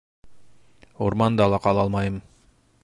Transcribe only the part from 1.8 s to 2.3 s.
алмайым.